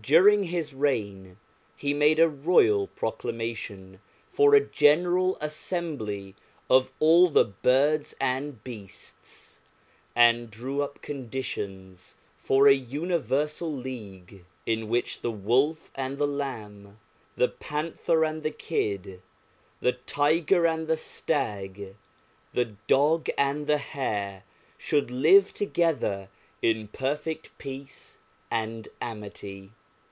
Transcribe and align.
During 0.00 0.44
his 0.44 0.74
reign 0.74 1.38
he 1.76 1.92
made 1.92 2.20
a 2.20 2.28
royal 2.28 2.86
proclamation 2.86 4.00
for 4.30 4.54
a 4.54 4.60
general 4.64 5.36
assembly 5.40 6.36
of 6.70 6.92
all 7.00 7.26
the 7.30 7.44
birds 7.44 8.14
and 8.20 8.62
beasts, 8.62 9.60
and 10.14 10.52
drew 10.52 10.82
up 10.82 11.02
conditions 11.02 12.14
for 12.36 12.68
a 12.68 12.74
universal 12.74 13.72
league, 13.74 14.44
in 14.64 14.88
which 14.88 15.20
the 15.20 15.32
Wolf 15.32 15.90
and 15.96 16.16
the 16.16 16.28
Lamb, 16.28 17.00
the 17.34 17.48
Panther 17.48 18.24
and 18.24 18.44
the 18.44 18.52
Kid, 18.52 19.20
the 19.80 19.94
Tiger 19.94 20.64
and 20.64 20.86
the 20.86 20.96
Stag, 20.96 21.96
the 22.54 22.66
Dog 22.86 23.28
and 23.36 23.66
the 23.66 23.78
Hare, 23.78 24.44
should 24.78 25.10
live 25.10 25.52
together 25.52 26.28
in 26.62 26.86
perfect 26.86 27.50
peace 27.58 28.18
and 28.48 28.86
amity. 29.00 29.72